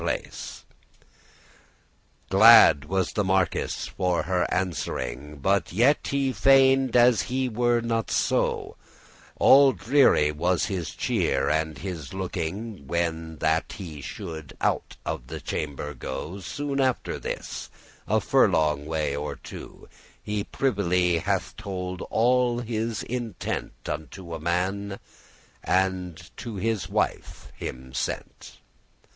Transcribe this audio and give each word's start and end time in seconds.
*spirit, 0.03 0.21
heart 0.25 0.63
Glad 2.31 2.85
was 2.85 3.13
the 3.13 3.23
marquis 3.23 3.67
for 3.95 4.23
her 4.23 4.51
answering, 4.51 5.35
But 5.37 5.71
yet 5.71 6.07
he 6.07 6.33
feigned 6.33 6.95
as 6.95 7.21
he 7.29 7.47
were 7.47 7.81
not 7.81 8.09
so; 8.09 8.77
All 9.35 9.73
dreary 9.73 10.31
was 10.31 10.65
his 10.65 10.95
cheer 10.95 11.51
and 11.51 11.77
his 11.77 12.15
looking 12.15 12.87
When 12.87 13.37
that 13.41 13.73
he 13.73 14.01
should 14.01 14.57
out 14.59 14.97
of 15.05 15.27
the 15.27 15.39
chamber 15.39 15.93
go. 15.93 16.39
Soon 16.39 16.79
after 16.81 17.19
this, 17.19 17.69
a 18.07 18.19
furlong 18.19 18.87
way 18.87 19.15
or 19.15 19.35
two,<8> 19.35 19.87
He 20.23 20.43
privily 20.45 21.19
hath 21.19 21.55
told 21.57 22.01
all 22.09 22.57
his 22.61 23.03
intent 23.03 23.87
Unto 23.87 24.33
a 24.33 24.39
man, 24.39 24.97
and 25.63 26.35
to 26.37 26.55
his 26.55 26.89
wife 26.89 27.51
him 27.55 27.93
sent. 27.93 28.57